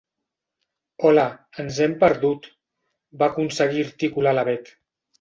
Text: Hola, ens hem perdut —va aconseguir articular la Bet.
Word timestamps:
Hola, 1.09 1.25
ens 1.65 1.79
hem 1.87 1.95
perdut 2.05 2.51
—va 2.57 3.31
aconseguir 3.31 3.89
articular 3.93 4.39
la 4.43 4.51
Bet. 4.53 4.79